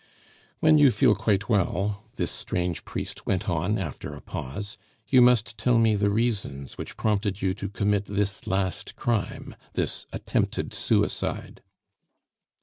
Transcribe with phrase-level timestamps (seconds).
[0.61, 4.75] "When you feel quite well," this strange priest went on after a pause,
[5.07, 10.07] "you must tell me the reasons which prompted you to commit this last crime, this
[10.11, 11.61] attempted suicide."